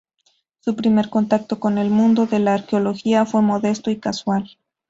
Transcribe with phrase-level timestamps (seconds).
[0.61, 4.57] Su primer contacto con el mundo de la arqueología fue modesto y casual.